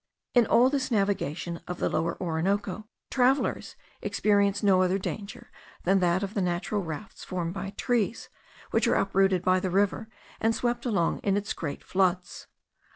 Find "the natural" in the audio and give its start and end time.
6.33-6.81